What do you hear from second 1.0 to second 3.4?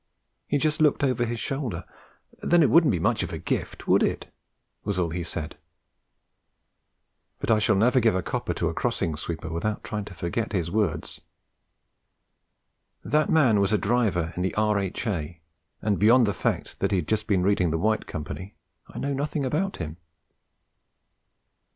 over his shoulder. 'Then it wouldn't be much of a